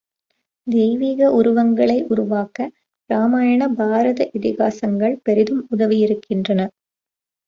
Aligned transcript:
தெய்வீக 0.67 1.27
உருவங்களை 1.31 1.97
உருவாக்க 2.07 2.57
ராமாயண, 3.09 3.67
பாரத 3.73 4.29
இதிகாசங்கள் 4.33 5.15
பெரிதும் 5.23 5.67
உதவியிருக்கின்றன. 5.71 6.61